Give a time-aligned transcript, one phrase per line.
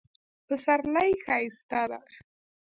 [0.47, 1.99] پسرلی ښایسته ده